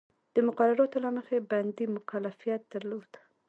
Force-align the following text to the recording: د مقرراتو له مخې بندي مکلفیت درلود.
د 0.35 0.37
مقرراتو 0.47 0.97
له 1.05 1.09
مخې 1.17 1.37
بندي 1.51 1.85
مکلفیت 1.95 2.61
درلود. 2.73 3.11